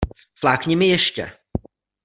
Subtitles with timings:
[0.35, 1.37] Flákni mi ještě!